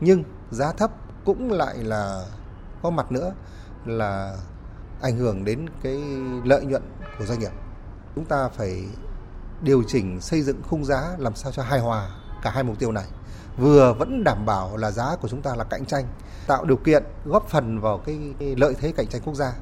nhưng 0.00 0.24
giá 0.50 0.72
thấp 0.72 0.90
cũng 1.24 1.50
lại 1.50 1.76
là 1.78 2.26
có 2.82 2.90
mặt 2.90 3.12
nữa 3.12 3.32
là 3.86 4.36
ảnh 5.02 5.16
hưởng 5.16 5.44
đến 5.44 5.66
cái 5.82 6.02
lợi 6.44 6.64
nhuận 6.64 6.82
của 7.18 7.24
doanh 7.24 7.38
nghiệp. 7.38 7.52
Chúng 8.14 8.24
ta 8.24 8.48
phải 8.48 8.84
điều 9.62 9.82
chỉnh 9.82 10.20
xây 10.20 10.42
dựng 10.42 10.62
khung 10.70 10.84
giá 10.84 11.10
làm 11.18 11.34
sao 11.34 11.52
cho 11.52 11.62
hài 11.62 11.80
hòa 11.80 12.08
cả 12.42 12.50
hai 12.50 12.62
mục 12.62 12.78
tiêu 12.78 12.92
này. 12.92 13.06
Vừa 13.58 13.94
vẫn 13.98 14.24
đảm 14.24 14.46
bảo 14.46 14.76
là 14.76 14.90
giá 14.90 15.16
của 15.16 15.28
chúng 15.28 15.42
ta 15.42 15.54
là 15.54 15.64
cạnh 15.64 15.84
tranh, 15.84 16.04
tạo 16.46 16.64
điều 16.64 16.76
kiện 16.76 17.04
góp 17.24 17.48
phần 17.48 17.80
vào 17.80 17.98
cái 17.98 18.34
lợi 18.56 18.74
thế 18.80 18.92
cạnh 18.96 19.06
tranh 19.06 19.22
quốc 19.24 19.34
gia. 19.34 19.52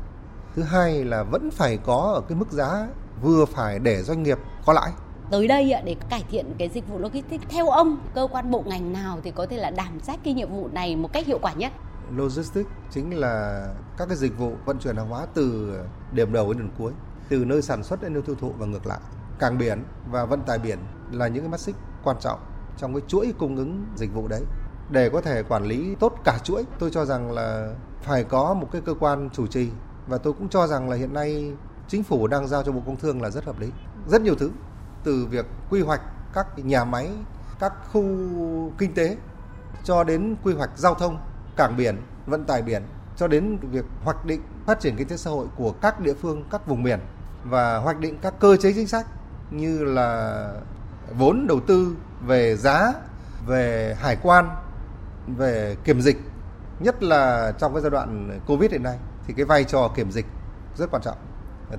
Thứ 0.57 0.63
hai 0.63 1.05
là 1.05 1.23
vẫn 1.23 1.51
phải 1.51 1.79
có 1.87 2.13
ở 2.15 2.21
cái 2.29 2.39
mức 2.39 2.53
giá 2.53 2.89
vừa 3.23 3.45
phải 3.45 3.79
để 3.79 4.03
doanh 4.03 4.23
nghiệp 4.23 4.39
có 4.67 4.73
lãi 4.73 4.93
tới 5.31 5.49
đây 5.49 5.75
để 5.85 5.97
cải 6.11 6.25
thiện 6.31 6.55
cái 6.59 6.69
dịch 6.69 6.89
vụ 6.89 6.99
logistics. 6.99 7.45
Theo 7.49 7.69
ông, 7.71 7.99
cơ 8.15 8.29
quan 8.33 8.51
bộ 8.51 8.65
ngành 8.67 8.93
nào 8.93 9.19
thì 9.23 9.31
có 9.31 9.47
thể 9.47 9.57
là 9.57 9.71
đảm 9.71 10.01
trách 10.01 10.21
cái 10.25 10.35
nhiệm 10.35 10.51
vụ 10.51 10.69
này 10.73 10.97
một 10.97 11.13
cách 11.13 11.27
hiệu 11.27 11.39
quả 11.43 11.53
nhất? 11.53 11.73
Logistics 12.17 12.71
chính 12.91 13.19
là 13.19 13.67
các 13.97 14.09
cái 14.09 14.17
dịch 14.17 14.39
vụ 14.39 14.53
vận 14.65 14.79
chuyển 14.79 14.97
hàng 14.97 15.09
hóa 15.09 15.27
từ 15.35 15.75
điểm 16.13 16.33
đầu 16.33 16.53
đến 16.53 16.63
điểm 16.63 16.71
cuối, 16.79 16.93
từ 17.29 17.45
nơi 17.45 17.63
sản 17.63 17.83
xuất 17.83 18.03
đến 18.03 18.13
nơi 18.13 18.23
tiêu 18.23 18.37
thụ 18.41 18.53
và 18.59 18.67
ngược 18.67 18.87
lại. 18.87 18.99
Cảng 19.39 19.59
biển 19.59 19.83
và 20.11 20.25
vận 20.25 20.41
tải 20.43 20.59
biển 20.59 20.79
là 21.13 21.29
những 21.29 21.43
cái 21.43 21.51
mắt 21.51 21.61
xích 21.61 21.77
quan 22.05 22.17
trọng 22.21 22.39
trong 22.77 22.95
cái 22.95 23.03
chuỗi 23.09 23.33
cung 23.39 23.57
ứng 23.57 23.87
dịch 23.97 24.15
vụ 24.15 24.29
đấy. 24.29 24.43
Để 24.91 25.11
có 25.11 25.21
thể 25.21 25.43
quản 25.43 25.65
lý 25.65 25.95
tốt 26.01 26.15
cả 26.25 26.39
chuỗi, 26.45 26.65
tôi 26.79 26.91
cho 26.91 27.05
rằng 27.05 27.33
là 27.33 27.75
phải 28.03 28.25
có 28.25 28.55
một 28.55 28.69
cái 28.73 28.81
cơ 28.81 28.95
quan 28.95 29.31
chủ 29.33 29.47
trì. 29.47 29.69
Và 30.07 30.19
tôi 30.19 30.33
cũng 30.33 30.49
cho 30.49 30.67
rằng 30.67 30.89
là 30.89 30.97
hiện 30.97 31.15
nay 31.15 31.53
chính 31.89 32.03
phủ 32.03 32.27
đang 32.27 32.49
giao 32.49 32.63
cho 32.63 32.73
bộ 32.73 32.83
công 32.87 32.97
thương 32.97 33.23
là 33.23 33.31
rất 33.31 33.45
hợp 33.45 33.61
lý. 33.61 33.69
Rất 34.07 34.23
nhiều 34.23 34.35
thứ 34.35 34.51
từ 35.05 35.27
việc 35.31 35.47
quy 35.71 35.81
hoạch 35.83 36.01
các 36.35 36.47
nhà 36.59 36.85
máy, 36.85 37.11
các 37.61 37.73
khu 37.93 38.03
kinh 38.79 38.95
tế 38.95 39.17
cho 39.85 40.05
đến 40.05 40.37
quy 40.43 40.55
hoạch 40.55 40.71
giao 40.77 40.95
thông, 40.95 41.19
cảng 41.57 41.77
biển, 41.77 41.97
vận 42.27 42.45
tải 42.45 42.63
biển 42.63 42.83
cho 43.17 43.29
đến 43.29 43.59
việc 43.71 43.85
hoạch 44.05 44.25
định 44.25 44.41
phát 44.67 44.81
triển 44.81 44.97
kinh 44.97 45.09
tế 45.09 45.17
xã 45.17 45.31
hội 45.31 45.47
của 45.57 45.73
các 45.73 46.01
địa 46.01 46.15
phương, 46.15 46.45
các 46.51 46.67
vùng 46.67 46.83
miền 46.83 47.01
và 47.45 47.77
hoạch 47.77 47.99
định 47.99 48.19
các 48.23 48.35
cơ 48.41 48.57
chế 48.57 48.73
chính 48.73 48.89
sách 48.89 49.07
như 49.51 49.85
là 49.85 50.53
vốn 51.19 51.47
đầu 51.49 51.61
tư 51.61 51.97
về 52.27 52.57
giá, 52.57 52.93
về 53.47 53.97
hải 54.01 54.17
quan, 54.23 54.49
về 55.27 55.77
kiểm 55.85 56.01
dịch, 56.01 56.19
nhất 56.81 57.03
là 57.03 57.53
trong 57.59 57.73
cái 57.73 57.83
giai 57.83 57.91
đoạn 57.91 58.41
Covid 58.47 58.71
hiện 58.71 58.83
nay 58.83 58.99
thì 59.27 59.35
cái 59.37 59.45
vai 59.45 59.65
trò 59.65 59.91
kiểm 59.97 60.13
dịch 60.13 60.27
rất 60.77 60.91
quan 60.91 61.03
trọng. 61.03 61.17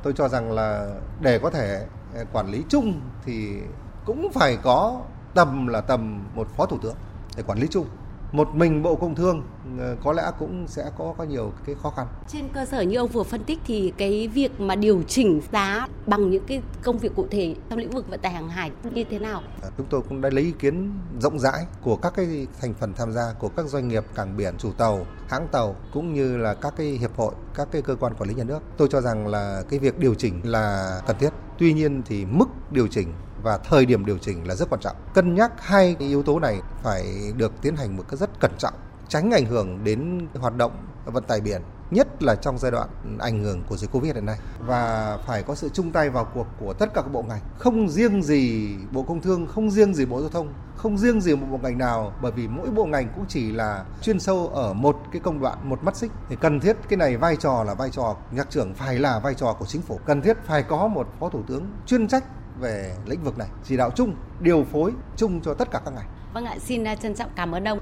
Tôi 0.03 0.13
cho 0.13 0.27
rằng 0.29 0.51
là 0.51 0.95
để 1.19 1.39
có 1.39 1.49
thể 1.49 1.85
quản 2.33 2.51
lý 2.51 2.63
chung 2.69 3.01
thì 3.25 3.57
cũng 4.05 4.31
phải 4.33 4.57
có 4.63 5.01
tầm 5.33 5.67
là 5.67 5.81
tầm 5.81 6.23
một 6.35 6.47
phó 6.57 6.65
thủ 6.65 6.77
tướng 6.77 6.95
để 7.37 7.43
quản 7.43 7.59
lý 7.59 7.67
chung 7.67 7.85
một 8.31 8.55
mình 8.55 8.83
bộ 8.83 8.95
công 8.95 9.15
thương 9.15 9.43
ờ, 9.79 9.95
có 10.03 10.13
lẽ 10.13 10.31
cũng 10.39 10.67
sẽ 10.67 10.83
có 10.97 11.13
có 11.17 11.23
nhiều 11.23 11.51
cái 11.65 11.75
khó 11.83 11.89
khăn. 11.89 12.07
Trên 12.27 12.49
cơ 12.53 12.65
sở 12.65 12.81
như 12.81 12.97
ông 12.97 13.09
vừa 13.09 13.23
phân 13.23 13.43
tích 13.43 13.59
thì 13.65 13.93
cái 13.97 14.27
việc 14.27 14.59
mà 14.59 14.75
điều 14.75 15.03
chỉnh 15.07 15.41
giá 15.51 15.87
bằng 16.05 16.29
những 16.29 16.45
cái 16.47 16.61
công 16.83 16.97
việc 16.97 17.15
cụ 17.15 17.27
thể 17.31 17.55
trong 17.69 17.79
lĩnh 17.79 17.91
vực 17.91 18.09
vận 18.09 18.19
tải 18.19 18.31
hàng 18.31 18.49
hải 18.49 18.71
như 18.93 19.03
thế 19.09 19.19
nào? 19.19 19.41
À, 19.63 19.69
chúng 19.77 19.85
tôi 19.89 20.01
cũng 20.09 20.21
đã 20.21 20.29
lấy 20.29 20.43
ý 20.43 20.51
kiến 20.51 20.91
rộng 21.19 21.39
rãi 21.39 21.65
của 21.81 21.95
các 21.95 22.13
cái 22.15 22.47
thành 22.61 22.73
phần 22.73 22.93
tham 22.93 23.11
gia 23.11 23.33
của 23.39 23.49
các 23.49 23.65
doanh 23.65 23.87
nghiệp 23.87 24.03
cảng 24.15 24.37
biển, 24.37 24.57
chủ 24.57 24.71
tàu, 24.71 25.05
hãng 25.27 25.47
tàu 25.51 25.75
cũng 25.93 26.13
như 26.13 26.37
là 26.37 26.53
các 26.53 26.73
cái 26.77 26.87
hiệp 26.87 27.17
hội, 27.17 27.33
các 27.55 27.67
cái 27.71 27.81
cơ 27.81 27.95
quan 27.95 28.13
quản 28.13 28.29
lý 28.29 28.35
nhà 28.35 28.43
nước. 28.43 28.59
Tôi 28.77 28.87
cho 28.91 29.01
rằng 29.01 29.27
là 29.27 29.63
cái 29.69 29.79
việc 29.79 29.99
điều 29.99 30.15
chỉnh 30.15 30.41
là 30.43 30.99
cần 31.07 31.15
thiết. 31.19 31.29
Tuy 31.61 31.73
nhiên 31.73 32.01
thì 32.05 32.25
mức 32.25 32.49
điều 32.71 32.87
chỉnh 32.87 33.13
và 33.43 33.57
thời 33.57 33.85
điểm 33.85 34.05
điều 34.05 34.17
chỉnh 34.17 34.47
là 34.47 34.55
rất 34.55 34.69
quan 34.69 34.81
trọng. 34.81 34.95
Cân 35.13 35.35
nhắc 35.35 35.51
hai 35.57 35.95
yếu 35.99 36.23
tố 36.23 36.39
này 36.39 36.61
phải 36.83 37.03
được 37.37 37.51
tiến 37.61 37.75
hành 37.75 37.97
một 37.97 38.03
cách 38.09 38.19
rất 38.19 38.39
cẩn 38.39 38.51
trọng, 38.57 38.73
tránh 39.07 39.31
ảnh 39.31 39.45
hưởng 39.45 39.83
đến 39.83 40.27
hoạt 40.33 40.57
động 40.57 40.71
vận 41.05 41.23
tải 41.23 41.41
biển 41.41 41.61
nhất 41.91 42.23
là 42.23 42.35
trong 42.35 42.57
giai 42.57 42.71
đoạn 42.71 42.89
ảnh 43.19 43.43
hưởng 43.43 43.63
của 43.69 43.77
dịch 43.77 43.91
Covid 43.91 44.15
hiện 44.15 44.25
nay 44.25 44.37
và 44.59 45.17
phải 45.25 45.43
có 45.43 45.55
sự 45.55 45.69
chung 45.69 45.91
tay 45.91 46.09
vào 46.09 46.27
cuộc 46.33 46.47
của 46.59 46.73
tất 46.73 46.93
cả 46.93 47.01
các 47.01 47.11
bộ 47.11 47.21
ngành, 47.21 47.41
không 47.57 47.89
riêng 47.89 48.23
gì 48.23 48.75
Bộ 48.91 49.03
Công 49.03 49.21
Thương, 49.21 49.47
không 49.47 49.71
riêng 49.71 49.93
gì 49.93 50.05
Bộ 50.05 50.21
Giao 50.21 50.29
thông, 50.29 50.53
không 50.75 50.97
riêng 50.97 51.21
gì 51.21 51.35
một 51.35 51.47
bộ 51.51 51.57
ngành 51.57 51.77
nào 51.77 52.13
bởi 52.21 52.31
vì 52.31 52.47
mỗi 52.47 52.69
bộ 52.69 52.85
ngành 52.85 53.09
cũng 53.15 53.25
chỉ 53.27 53.51
là 53.51 53.85
chuyên 54.01 54.19
sâu 54.19 54.47
ở 54.47 54.73
một 54.73 54.97
cái 55.11 55.21
công 55.21 55.39
đoạn, 55.39 55.69
một 55.69 55.83
mắt 55.83 55.95
xích 55.95 56.11
thì 56.29 56.35
cần 56.41 56.59
thiết 56.59 56.77
cái 56.89 56.97
này 56.97 57.17
vai 57.17 57.35
trò 57.35 57.63
là 57.63 57.73
vai 57.73 57.89
trò 57.89 58.15
nhạc 58.31 58.49
trưởng 58.49 58.73
phải 58.73 58.99
là 58.99 59.19
vai 59.19 59.33
trò 59.33 59.55
của 59.59 59.65
chính 59.65 59.81
phủ, 59.81 59.99
cần 60.05 60.21
thiết 60.21 60.37
phải 60.45 60.63
có 60.63 60.87
một 60.87 61.07
phó 61.19 61.29
thủ 61.29 61.41
tướng 61.47 61.65
chuyên 61.85 62.07
trách 62.07 62.23
về 62.59 62.95
lĩnh 63.05 63.23
vực 63.23 63.37
này, 63.37 63.47
chỉ 63.63 63.77
đạo 63.77 63.91
chung, 63.95 64.15
điều 64.39 64.65
phối 64.71 64.91
chung 65.15 65.41
cho 65.41 65.53
tất 65.53 65.71
cả 65.71 65.81
các 65.85 65.93
ngành. 65.93 66.07
Vâng 66.33 66.45
ạ, 66.45 66.55
xin 66.59 66.83
trân 67.01 67.15
trọng 67.15 67.29
cảm 67.35 67.55
ơn 67.55 67.67
ông. 67.67 67.79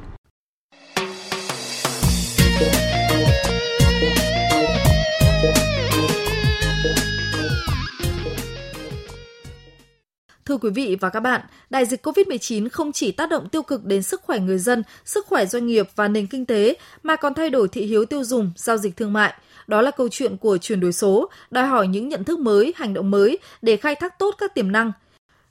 Thưa 10.50 10.58
quý 10.58 10.70
vị 10.70 10.98
và 11.02 11.10
các 11.10 11.20
bạn, 11.20 11.42
đại 11.70 11.86
dịch 11.86 12.06
COVID-19 12.06 12.70
không 12.70 12.92
chỉ 12.92 13.12
tác 13.12 13.30
động 13.30 13.50
tiêu 13.50 13.62
cực 13.62 13.86
đến 13.86 14.04
sức 14.04 14.22
khỏe 14.22 14.40
người 14.40 14.58
dân, 14.58 14.84
sức 15.06 15.26
khỏe 15.26 15.46
doanh 15.46 15.68
nghiệp 15.68 15.88
và 15.96 16.08
nền 16.08 16.28
kinh 16.28 16.46
tế, 16.46 16.76
mà 17.04 17.16
còn 17.16 17.34
thay 17.34 17.50
đổi 17.50 17.68
thị 17.68 17.86
hiếu 17.86 18.06
tiêu 18.06 18.24
dùng, 18.24 18.52
giao 18.56 18.78
dịch 18.78 18.98
thương 18.98 19.14
mại. 19.14 19.34
Đó 19.68 19.82
là 19.82 19.92
câu 19.92 20.08
chuyện 20.12 20.38
của 20.38 20.58
chuyển 20.58 20.80
đổi 20.80 20.94
số, 20.94 21.30
đòi 21.52 21.66
hỏi 21.68 21.88
những 21.88 22.10
nhận 22.10 22.24
thức 22.24 22.40
mới, 22.40 22.74
hành 22.76 22.94
động 22.94 23.12
mới 23.12 23.38
để 23.62 23.78
khai 23.78 23.96
thác 23.96 24.20
tốt 24.20 24.36
các 24.38 24.56
tiềm 24.56 24.72
năng. 24.72 24.92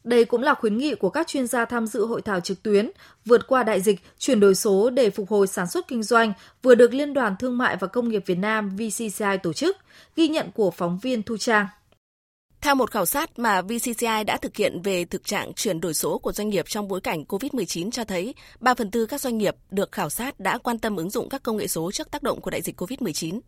Đây 0.04 0.24
cũng 0.24 0.42
là 0.42 0.54
khuyến 0.54 0.78
nghị 0.78 0.94
của 0.94 1.10
các 1.10 1.26
chuyên 1.26 1.46
gia 1.46 1.64
tham 1.64 1.86
dự 1.86 2.06
hội 2.06 2.22
thảo 2.22 2.40
trực 2.40 2.62
tuyến 2.62 2.90
vượt 3.24 3.46
qua 3.46 3.62
đại 3.62 3.80
dịch, 3.80 4.00
chuyển 4.18 4.40
đổi 4.40 4.54
số 4.54 4.90
để 4.90 5.10
phục 5.10 5.30
hồi 5.30 5.46
sản 5.46 5.66
xuất 5.66 5.88
kinh 5.88 6.02
doanh 6.02 6.32
vừa 6.62 6.74
được 6.74 6.94
Liên 6.94 7.14
đoàn 7.14 7.36
Thương 7.38 7.58
mại 7.58 7.76
và 7.76 7.86
Công 7.86 8.08
nghiệp 8.08 8.22
Việt 8.26 8.38
Nam 8.38 8.76
VCCI 8.76 9.38
tổ 9.42 9.52
chức, 9.52 9.76
ghi 10.16 10.28
nhận 10.28 10.50
của 10.54 10.70
phóng 10.70 10.98
viên 10.98 11.22
Thu 11.22 11.36
Trang. 11.36 11.66
Theo 12.60 12.74
một 12.74 12.90
khảo 12.90 13.06
sát 13.06 13.38
mà 13.38 13.62
VCCI 13.62 14.24
đã 14.26 14.38
thực 14.42 14.56
hiện 14.56 14.82
về 14.82 15.04
thực 15.04 15.24
trạng 15.24 15.52
chuyển 15.54 15.80
đổi 15.80 15.94
số 15.94 16.18
của 16.18 16.32
doanh 16.32 16.48
nghiệp 16.48 16.64
trong 16.68 16.88
bối 16.88 17.00
cảnh 17.00 17.24
COVID-19 17.24 17.90
cho 17.90 18.04
thấy, 18.04 18.34
3 18.60 18.74
phần 18.74 18.90
tư 18.90 19.06
các 19.06 19.20
doanh 19.20 19.38
nghiệp 19.38 19.56
được 19.70 19.92
khảo 19.92 20.10
sát 20.10 20.40
đã 20.40 20.58
quan 20.58 20.78
tâm 20.78 20.96
ứng 20.96 21.10
dụng 21.10 21.28
các 21.28 21.42
công 21.42 21.56
nghệ 21.56 21.68
số 21.68 21.92
trước 21.92 22.10
tác 22.10 22.22
động 22.22 22.40
của 22.40 22.50
đại 22.50 22.62
dịch 22.62 22.80
COVID-19. 22.80 23.40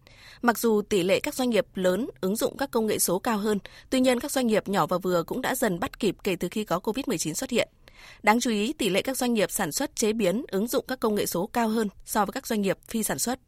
Mặc 0.42 0.58
dù 0.58 0.82
tỷ 0.82 1.02
lệ 1.02 1.20
các 1.20 1.34
doanh 1.34 1.50
nghiệp 1.50 1.66
lớn 1.74 2.10
ứng 2.20 2.36
dụng 2.36 2.56
các 2.56 2.70
công 2.70 2.86
nghệ 2.86 2.98
số 2.98 3.18
cao 3.18 3.38
hơn, 3.38 3.58
tuy 3.90 4.00
nhiên 4.00 4.20
các 4.20 4.30
doanh 4.30 4.46
nghiệp 4.46 4.68
nhỏ 4.68 4.86
và 4.86 4.98
vừa 4.98 5.22
cũng 5.22 5.40
đã 5.40 5.54
dần 5.54 5.80
bắt 5.80 6.00
kịp 6.00 6.16
kể 6.24 6.36
từ 6.36 6.48
khi 6.50 6.64
có 6.64 6.78
COVID-19 6.78 7.34
xuất 7.34 7.50
hiện. 7.50 7.68
Đáng 8.22 8.40
chú 8.40 8.50
ý, 8.50 8.72
tỷ 8.72 8.88
lệ 8.88 9.02
các 9.02 9.16
doanh 9.16 9.34
nghiệp 9.34 9.50
sản 9.50 9.72
xuất 9.72 9.96
chế 9.96 10.12
biến 10.12 10.44
ứng 10.48 10.66
dụng 10.66 10.84
các 10.88 11.00
công 11.00 11.14
nghệ 11.14 11.26
số 11.26 11.46
cao 11.46 11.68
hơn 11.68 11.88
so 12.04 12.24
với 12.24 12.32
các 12.32 12.46
doanh 12.46 12.62
nghiệp 12.62 12.78
phi 12.88 13.02
sản 13.02 13.18
xuất. 13.18 13.38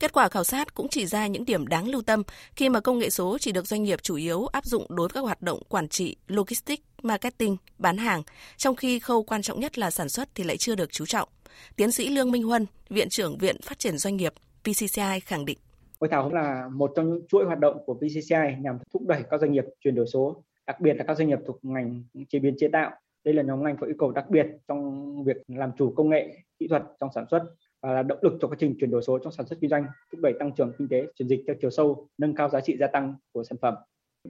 Kết 0.00 0.12
quả 0.12 0.28
khảo 0.28 0.44
sát 0.44 0.74
cũng 0.74 0.88
chỉ 0.88 1.06
ra 1.06 1.26
những 1.26 1.44
điểm 1.44 1.66
đáng 1.66 1.88
lưu 1.88 2.02
tâm 2.02 2.22
khi 2.56 2.68
mà 2.68 2.80
công 2.80 2.98
nghệ 2.98 3.10
số 3.10 3.38
chỉ 3.38 3.52
được 3.52 3.66
doanh 3.66 3.82
nghiệp 3.82 4.02
chủ 4.02 4.16
yếu 4.16 4.46
áp 4.46 4.64
dụng 4.64 4.86
đối 4.88 5.08
với 5.08 5.14
các 5.14 5.20
hoạt 5.20 5.42
động 5.42 5.62
quản 5.68 5.88
trị, 5.88 6.16
logistics, 6.28 6.82
marketing, 7.02 7.56
bán 7.78 7.96
hàng, 7.96 8.22
trong 8.56 8.76
khi 8.76 8.98
khâu 8.98 9.22
quan 9.22 9.42
trọng 9.42 9.60
nhất 9.60 9.78
là 9.78 9.90
sản 9.90 10.08
xuất 10.08 10.28
thì 10.34 10.44
lại 10.44 10.56
chưa 10.56 10.74
được 10.74 10.92
chú 10.92 11.06
trọng. 11.06 11.28
Tiến 11.76 11.92
sĩ 11.92 12.08
Lương 12.08 12.30
Minh 12.30 12.42
Huân, 12.42 12.66
Viện 12.88 13.08
trưởng 13.08 13.38
Viện 13.38 13.56
Phát 13.62 13.78
triển 13.78 13.98
Doanh 13.98 14.16
nghiệp 14.16 14.32
PCCI 14.62 15.20
khẳng 15.24 15.44
định. 15.44 15.58
Hội 16.00 16.08
thảo 16.10 16.24
cũng 16.24 16.34
là 16.34 16.68
một 16.72 16.92
trong 16.96 17.08
những 17.08 17.26
chuỗi 17.28 17.44
hoạt 17.44 17.58
động 17.58 17.76
của 17.86 17.94
PCCI 17.94 18.60
nhằm 18.60 18.78
thúc 18.92 19.02
đẩy 19.06 19.22
các 19.30 19.40
doanh 19.40 19.52
nghiệp 19.52 19.64
chuyển 19.80 19.94
đổi 19.94 20.06
số, 20.12 20.42
đặc 20.66 20.80
biệt 20.80 20.94
là 20.94 21.04
các 21.04 21.18
doanh 21.18 21.28
nghiệp 21.28 21.38
thuộc 21.46 21.58
ngành 21.62 22.04
chế 22.28 22.38
biến 22.38 22.54
chế 22.58 22.68
tạo. 22.72 22.90
Đây 23.24 23.34
là 23.34 23.42
nhóm 23.42 23.64
ngành 23.64 23.76
có 23.80 23.86
yêu 23.86 23.96
cầu 23.98 24.10
đặc 24.10 24.30
biệt 24.30 24.46
trong 24.68 25.24
việc 25.24 25.36
làm 25.48 25.70
chủ 25.78 25.92
công 25.96 26.10
nghệ, 26.10 26.28
kỹ 26.58 26.66
thuật 26.68 26.82
trong 27.00 27.10
sản 27.14 27.24
xuất 27.30 27.42
và 27.82 27.92
là 27.92 28.02
động 28.02 28.18
lực 28.22 28.32
cho 28.40 28.48
quá 28.48 28.56
trình 28.60 28.74
chuyển 28.80 28.90
đổi 28.90 29.02
số 29.02 29.18
trong 29.18 29.32
sản 29.32 29.46
xuất 29.46 29.58
kinh 29.60 29.70
doanh, 29.70 29.86
thúc 30.12 30.20
đẩy 30.20 30.32
tăng 30.38 30.54
trưởng 30.54 30.72
kinh 30.78 30.88
tế, 30.88 31.06
chuyển 31.14 31.28
dịch 31.28 31.44
theo 31.46 31.56
chiều 31.60 31.70
sâu, 31.70 32.08
nâng 32.18 32.34
cao 32.34 32.48
giá 32.48 32.60
trị 32.60 32.76
gia 32.80 32.86
tăng 32.86 33.14
của 33.32 33.44
sản 33.44 33.58
phẩm. 33.62 33.74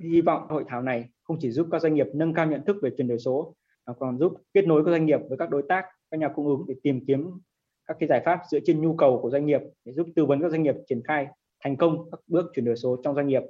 Hy 0.03 0.21
vọng 0.21 0.47
hội 0.49 0.65
thảo 0.69 0.83
này 0.83 1.09
không 1.23 1.37
chỉ 1.41 1.51
giúp 1.51 1.67
các 1.73 1.83
doanh 1.83 1.95
nghiệp 1.95 2.07
nâng 2.15 2.35
cao 2.35 2.47
nhận 2.47 2.65
thức 2.65 2.77
về 2.83 2.91
chuyển 2.97 3.09
đổi 3.09 3.19
số, 3.19 3.55
mà 3.87 3.93
còn 3.99 4.19
giúp 4.19 4.33
kết 4.55 4.67
nối 4.67 4.85
các 4.85 4.91
doanh 4.91 5.07
nghiệp 5.07 5.21
với 5.29 5.39
các 5.39 5.51
đối 5.51 5.63
tác, 5.69 5.85
các 6.11 6.21
nhà 6.21 6.29
cung 6.35 6.47
ứng 6.47 6.65
để 6.69 6.75
tìm 6.83 7.05
kiếm 7.07 7.31
các 7.87 7.97
cái 8.01 8.09
giải 8.09 8.23
pháp 8.25 8.41
dựa 8.51 8.59
trên 8.65 8.83
nhu 8.83 8.97
cầu 8.97 9.19
của 9.23 9.31
doanh 9.31 9.47
nghiệp 9.47 9.61
để 9.85 9.93
giúp 9.93 10.07
tư 10.17 10.25
vấn 10.25 10.43
các 10.43 10.51
doanh 10.51 10.63
nghiệp 10.63 10.75
triển 10.89 11.03
khai 11.03 11.27
thành 11.65 11.77
công 11.77 12.11
các 12.11 12.21
bước 12.27 12.47
chuyển 12.55 12.65
đổi 12.65 12.77
số 12.77 12.97
trong 13.05 13.15
doanh 13.15 13.29
nghiệp. 13.29 13.43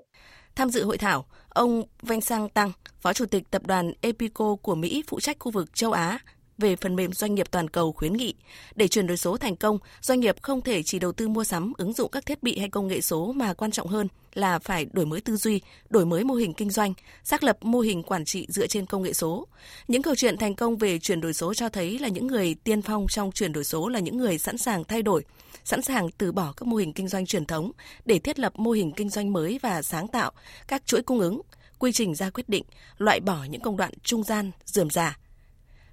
Tham 0.56 0.68
dự 0.68 0.84
hội 0.84 0.98
thảo, 0.98 1.24
ông 1.48 1.82
Vanh 2.02 2.20
Sang 2.20 2.48
Tăng, 2.48 2.70
Phó 3.00 3.12
Chủ 3.12 3.26
tịch 3.26 3.50
Tập 3.50 3.62
đoàn 3.66 3.92
Epico 4.00 4.56
của 4.62 4.74
Mỹ 4.74 5.04
phụ 5.06 5.20
trách 5.20 5.36
khu 5.40 5.50
vực 5.52 5.74
châu 5.74 5.92
Á, 5.92 6.18
về 6.58 6.76
phần 6.76 6.96
mềm 6.96 7.12
doanh 7.12 7.34
nghiệp 7.34 7.50
toàn 7.50 7.70
cầu 7.70 7.92
khuyến 7.92 8.12
nghị, 8.12 8.34
để 8.74 8.88
chuyển 8.88 9.06
đổi 9.06 9.16
số 9.16 9.36
thành 9.36 9.56
công, 9.56 9.78
doanh 10.00 10.20
nghiệp 10.20 10.36
không 10.42 10.62
thể 10.62 10.82
chỉ 10.82 10.98
đầu 10.98 11.12
tư 11.12 11.28
mua 11.28 11.44
sắm, 11.44 11.72
ứng 11.78 11.92
dụng 11.92 12.10
các 12.10 12.26
thiết 12.26 12.42
bị 12.42 12.58
hay 12.58 12.68
công 12.68 12.88
nghệ 12.88 13.00
số 13.00 13.32
mà 13.32 13.54
quan 13.54 13.70
trọng 13.70 13.88
hơn 13.88 14.08
là 14.34 14.58
phải 14.58 14.86
đổi 14.92 15.06
mới 15.06 15.20
tư 15.20 15.36
duy, 15.36 15.60
đổi 15.90 16.06
mới 16.06 16.24
mô 16.24 16.34
hình 16.34 16.54
kinh 16.54 16.70
doanh, 16.70 16.94
xác 17.24 17.42
lập 17.42 17.58
mô 17.60 17.80
hình 17.80 18.02
quản 18.02 18.24
trị 18.24 18.46
dựa 18.48 18.66
trên 18.66 18.86
công 18.86 19.02
nghệ 19.02 19.12
số. 19.12 19.46
Những 19.88 20.02
câu 20.02 20.14
chuyện 20.14 20.36
thành 20.36 20.54
công 20.54 20.76
về 20.76 20.98
chuyển 20.98 21.20
đổi 21.20 21.34
số 21.34 21.54
cho 21.54 21.68
thấy 21.68 21.98
là 21.98 22.08
những 22.08 22.26
người 22.26 22.54
tiên 22.64 22.82
phong 22.82 23.06
trong 23.08 23.32
chuyển 23.32 23.52
đổi 23.52 23.64
số 23.64 23.88
là 23.88 23.98
những 23.98 24.16
người 24.16 24.38
sẵn 24.38 24.58
sàng 24.58 24.84
thay 24.84 25.02
đổi, 25.02 25.24
sẵn 25.64 25.82
sàng 25.82 26.10
từ 26.18 26.32
bỏ 26.32 26.52
các 26.56 26.66
mô 26.66 26.76
hình 26.76 26.92
kinh 26.92 27.08
doanh 27.08 27.26
truyền 27.26 27.46
thống 27.46 27.72
để 28.04 28.18
thiết 28.18 28.38
lập 28.38 28.52
mô 28.56 28.70
hình 28.70 28.92
kinh 28.92 29.08
doanh 29.08 29.32
mới 29.32 29.58
và 29.62 29.82
sáng 29.82 30.08
tạo, 30.08 30.32
các 30.68 30.86
chuỗi 30.86 31.02
cung 31.02 31.20
ứng, 31.20 31.40
quy 31.78 31.92
trình 31.92 32.14
ra 32.14 32.30
quyết 32.30 32.48
định, 32.48 32.64
loại 32.98 33.20
bỏ 33.20 33.44
những 33.50 33.60
công 33.60 33.76
đoạn 33.76 33.92
trung 34.02 34.22
gian, 34.22 34.50
dườm 34.64 34.90
già 34.90 35.18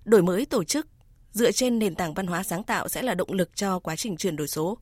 đổi 0.05 0.23
mới 0.23 0.45
tổ 0.45 0.63
chức 0.63 0.87
dựa 1.31 1.51
trên 1.51 1.79
nền 1.79 1.95
tảng 1.95 2.13
văn 2.13 2.27
hóa 2.27 2.43
sáng 2.43 2.63
tạo 2.63 2.89
sẽ 2.89 3.01
là 3.01 3.13
động 3.13 3.33
lực 3.33 3.55
cho 3.55 3.79
quá 3.79 3.95
trình 3.95 4.17
chuyển 4.17 4.35
đổi 4.35 4.47
số. 4.47 4.77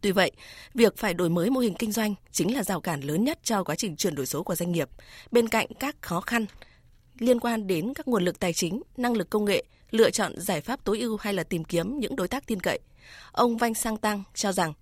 Tuy 0.00 0.12
vậy, 0.12 0.32
việc 0.74 0.96
phải 0.96 1.14
đổi 1.14 1.30
mới 1.30 1.50
mô 1.50 1.60
hình 1.60 1.74
kinh 1.74 1.92
doanh 1.92 2.14
chính 2.32 2.54
là 2.54 2.62
rào 2.62 2.80
cản 2.80 3.00
lớn 3.00 3.24
nhất 3.24 3.38
cho 3.42 3.64
quá 3.64 3.74
trình 3.74 3.96
chuyển 3.96 4.14
đổi 4.14 4.26
số 4.26 4.42
của 4.42 4.54
doanh 4.54 4.72
nghiệp. 4.72 4.88
Bên 5.30 5.48
cạnh 5.48 5.66
các 5.80 5.96
khó 6.02 6.20
khăn 6.20 6.46
liên 7.18 7.40
quan 7.40 7.66
đến 7.66 7.94
các 7.94 8.08
nguồn 8.08 8.24
lực 8.24 8.40
tài 8.40 8.52
chính, 8.52 8.82
năng 8.96 9.12
lực 9.12 9.30
công 9.30 9.44
nghệ, 9.44 9.64
lựa 9.90 10.10
chọn 10.10 10.40
giải 10.40 10.60
pháp 10.60 10.84
tối 10.84 11.00
ưu 11.00 11.16
hay 11.16 11.34
là 11.34 11.42
tìm 11.42 11.64
kiếm 11.64 11.98
những 11.98 12.16
đối 12.16 12.28
tác 12.28 12.46
tin 12.46 12.60
cậy. 12.60 12.78
Ông 13.32 13.56
Vanh 13.56 13.74
Sang 13.74 13.96
Tăng 13.96 14.22
cho 14.34 14.52
rằng 14.52 14.72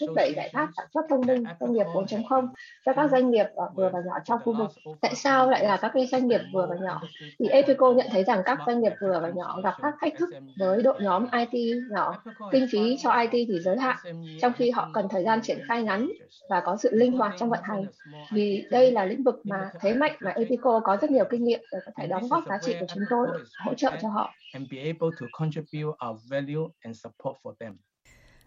Thúc 0.00 0.10
đẩy 0.16 0.32
giải 0.36 0.50
pháp 0.52 0.68
sản 0.76 0.86
xuất 0.94 1.00
thông 1.08 1.20
minh 1.26 1.44
công 1.60 1.72
nghiệp 1.72 1.84
4.0 1.94 2.48
cho 2.86 2.92
các 2.92 3.10
doanh 3.10 3.30
nghiệp 3.30 3.46
vừa 3.74 3.90
và 3.92 4.00
nhỏ 4.06 4.14
trong 4.24 4.40
khu 4.44 4.54
vực. 4.58 4.70
Tại 5.00 5.14
sao 5.14 5.50
lại 5.50 5.64
là 5.64 5.76
các 5.76 5.90
cái 5.94 6.06
doanh 6.06 6.28
nghiệp 6.28 6.40
vừa 6.52 6.66
và 6.70 6.76
nhỏ? 6.82 7.00
Thì 7.38 7.48
Epico 7.48 7.92
nhận 7.92 8.06
thấy 8.10 8.24
rằng 8.24 8.42
các 8.44 8.58
doanh 8.66 8.80
nghiệp 8.80 8.92
vừa 9.00 9.20
và 9.20 9.30
nhỏ 9.34 9.60
gặp 9.64 9.74
các 9.82 9.94
thách 10.00 10.12
thức 10.18 10.30
với 10.58 10.82
đội 10.82 11.00
nhóm 11.02 11.26
IT 11.32 11.76
nhỏ, 11.90 12.22
kinh 12.52 12.66
phí 12.72 12.96
cho 13.02 13.20
IT 13.20 13.48
thì 13.48 13.60
giới 13.60 13.78
hạn, 13.78 13.96
trong 14.40 14.52
khi 14.52 14.70
họ 14.70 14.90
cần 14.94 15.06
thời 15.10 15.24
gian 15.24 15.42
triển 15.42 15.58
khai 15.68 15.82
ngắn 15.82 16.08
và 16.50 16.60
có 16.60 16.76
sự 16.76 16.90
linh 16.92 17.12
hoạt 17.12 17.34
trong 17.38 17.50
vận 17.50 17.60
hành. 17.62 17.84
Vì 18.32 18.66
đây 18.70 18.92
là 18.92 19.04
lĩnh 19.04 19.22
vực 19.22 19.46
mà 19.46 19.70
thế 19.80 19.94
mạnh 19.94 20.16
mà 20.20 20.30
Epico 20.30 20.80
có 20.80 20.96
rất 21.00 21.10
nhiều 21.10 21.24
kinh 21.30 21.44
nghiệm 21.44 21.60
để 21.72 21.78
có 21.86 21.92
thể 21.96 22.06
đóng 22.06 22.28
góp 22.28 22.44
giá 22.48 22.58
trị 22.62 22.76
của 22.80 22.86
chúng 22.94 23.04
tôi, 23.10 23.28
hỗ 23.64 23.74
trợ 23.74 23.90
cho 24.02 24.08
họ. 24.08 24.34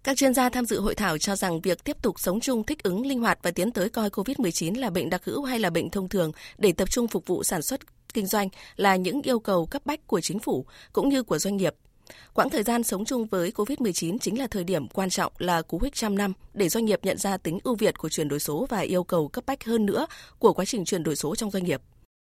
Các 0.03 0.17
chuyên 0.17 0.34
gia 0.34 0.50
tham 0.50 0.65
dự 0.65 0.79
hội 0.79 0.96
thảo 0.96 1.17
cho 1.17 1.36
rằng 1.36 1.62
việc 1.62 1.84
tiếp 1.84 1.98
tục 2.01 2.20
sống 2.20 2.39
chung 2.39 2.63
thích 2.63 2.84
ứng 2.84 3.05
linh 3.05 3.20
hoạt 3.20 3.39
và 3.41 3.51
tiến 3.51 3.72
tới 3.72 3.89
coi 3.89 4.10
COVID-19 4.10 4.79
là 4.79 4.89
bệnh 4.89 5.10
đặc 5.10 5.25
hữu 5.25 5.43
hay 5.43 5.60
là 5.60 5.70
bệnh 5.70 5.89
thông 5.89 6.10
thường 6.10 6.31
để 6.58 6.72
tập 6.72 6.91
trung 6.91 7.08
phục 7.08 7.27
vụ 7.27 7.43
sản 7.43 7.62
xuất, 7.62 7.79
kinh 8.13 8.25
doanh 8.25 8.50
là 8.75 8.96
những 8.96 9.22
yêu 9.22 9.39
cầu 9.39 9.65
cấp 9.65 9.81
bách 9.86 10.08
của 10.08 10.22
chính 10.22 10.39
phủ 10.39 10.65
cũng 10.93 11.10
như 11.10 11.24
của 11.24 11.39
doanh 11.39 11.58
nghiệp. 11.58 11.75
Quãng 12.34 12.50
thời 12.50 12.63
gian 12.63 12.84
sống 12.84 13.05
chung 13.05 13.25
với 13.25 13.51
COVID-19 13.51 14.17
chính 14.17 14.39
là 14.39 14.48
thời 14.48 14.63
điểm 14.63 14.88
quan 14.88 15.10
trọng, 15.10 15.34
là 15.38 15.62
cú 15.62 15.79
hích 15.84 15.96
trăm 15.96 16.17
năm 16.17 16.34
để 16.53 16.70
doanh 16.70 16.86
nghiệp 16.86 17.00
nhận 17.03 17.17
ra 17.17 17.38
tính 17.38 17.60
ưu 17.63 17.75
việt 17.75 17.98
của 17.98 18.10
chuyển 18.10 18.27
đổi 18.27 18.39
số 18.39 18.65
và 18.70 18.79
yêu 18.79 19.03
cầu 19.03 19.27
cấp 19.27 19.43
bách 19.48 19.63
hơn 19.63 19.86
nữa 19.86 20.05
của 20.39 20.53
quá 20.53 20.65
trình 20.65 20.86
chuyển 20.86 21.03
đổi 21.03 21.15
số 21.15 21.36
trong 21.36 21.51
doanh 21.51 21.63
nghiệp. 21.63 21.81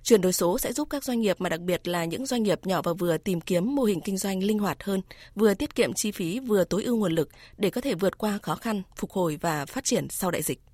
Chuyển 0.03 0.21
đổi 0.21 0.33
số 0.33 0.59
sẽ 0.59 0.73
giúp 0.73 0.89
các 0.91 1.05
doanh 1.05 1.21
nghiệp 1.21 1.37
mà 1.41 1.49
đặc 1.49 1.61
biệt 1.61 1.89
là 1.89 2.05
những 2.05 2.27
doanh 2.27 2.43
nghiệp 2.43 2.67
nhỏ 2.67 2.83
và 2.83 2.93
vừa 2.93 3.19
tìm 3.19 3.41
kiếm 3.41 3.75
mô 3.75 3.83
hình 3.83 4.01
kinh 4.01 4.17
doanh 4.17 4.43
linh 4.43 4.59
hoạt 4.59 4.83
hơn, 4.83 5.01
vừa 5.35 5.55
tiết 5.55 5.75
kiệm 5.75 5.93
chi 5.93 6.13
phí 6.13 6.39
vừa 6.39 6.65
tối 6.65 6.85
ưu 6.85 6.97
nguồn 6.97 7.13
lực 7.13 7.29
để 7.57 7.71
có 7.71 7.81
thể 7.81 7.95
vượt 7.95 8.19
qua 8.19 8.39
khó 8.43 8.55
khăn, 8.55 8.83
phục 8.97 9.11
hồi 9.11 9.39
và 9.41 9.67
phát 9.67 9.85
triển 9.85 10.09
sau 10.11 10.31
đại 10.31 10.43
dịch. 10.43 10.72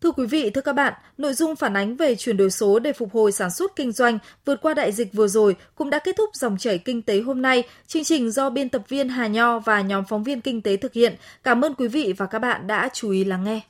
Thưa 0.00 0.10
quý 0.10 0.26
vị, 0.26 0.50
thưa 0.50 0.60
các 0.60 0.72
bạn, 0.72 0.92
nội 1.18 1.34
dung 1.34 1.56
phản 1.56 1.76
ánh 1.76 1.96
về 1.96 2.16
chuyển 2.16 2.36
đổi 2.36 2.50
số 2.50 2.78
để 2.78 2.92
phục 2.92 3.12
hồi 3.12 3.32
sản 3.32 3.50
xuất 3.50 3.76
kinh 3.76 3.92
doanh 3.92 4.18
vượt 4.44 4.60
qua 4.62 4.74
đại 4.74 4.92
dịch 4.92 5.12
vừa 5.12 5.28
rồi 5.28 5.56
cũng 5.74 5.90
đã 5.90 5.98
kết 5.98 6.16
thúc 6.16 6.30
dòng 6.34 6.58
chảy 6.58 6.78
kinh 6.78 7.02
tế 7.02 7.20
hôm 7.20 7.42
nay. 7.42 7.62
Chương 7.86 8.04
trình 8.04 8.30
do 8.30 8.50
biên 8.50 8.68
tập 8.68 8.82
viên 8.88 9.08
Hà 9.08 9.26
Nho 9.26 9.58
và 9.58 9.80
nhóm 9.80 10.04
phóng 10.08 10.22
viên 10.22 10.40
kinh 10.40 10.62
tế 10.62 10.76
thực 10.76 10.92
hiện. 10.92 11.14
Cảm 11.42 11.64
ơn 11.64 11.74
quý 11.74 11.88
vị 11.88 12.14
và 12.16 12.26
các 12.26 12.38
bạn 12.38 12.66
đã 12.66 12.88
chú 12.92 13.10
ý 13.10 13.24
lắng 13.24 13.44
nghe. 13.44 13.60